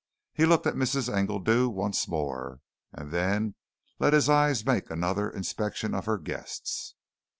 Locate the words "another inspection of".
4.89-6.07